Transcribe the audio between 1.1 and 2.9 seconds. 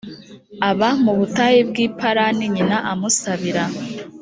butayu bw i parani nyina